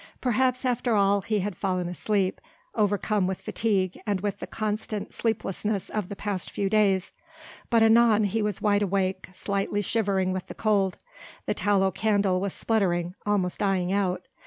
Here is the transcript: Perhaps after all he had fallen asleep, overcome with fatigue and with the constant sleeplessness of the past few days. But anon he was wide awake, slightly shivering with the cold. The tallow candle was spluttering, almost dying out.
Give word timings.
Perhaps 0.19 0.65
after 0.65 0.95
all 0.95 1.21
he 1.21 1.41
had 1.41 1.55
fallen 1.55 1.87
asleep, 1.87 2.41
overcome 2.73 3.27
with 3.27 3.39
fatigue 3.39 3.99
and 4.07 4.19
with 4.19 4.39
the 4.39 4.47
constant 4.47 5.13
sleeplessness 5.13 5.89
of 5.91 6.09
the 6.09 6.15
past 6.15 6.49
few 6.49 6.71
days. 6.71 7.11
But 7.69 7.83
anon 7.83 8.23
he 8.23 8.41
was 8.41 8.63
wide 8.63 8.81
awake, 8.81 9.27
slightly 9.31 9.83
shivering 9.83 10.33
with 10.33 10.47
the 10.47 10.55
cold. 10.55 10.97
The 11.45 11.53
tallow 11.53 11.91
candle 11.91 12.41
was 12.41 12.55
spluttering, 12.55 13.13
almost 13.27 13.59
dying 13.59 13.93
out. 13.93 14.25